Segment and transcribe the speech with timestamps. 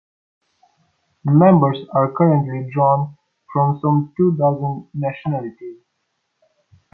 [1.25, 3.15] Members are currently drawn
[3.53, 5.83] from some two dozen nationalities.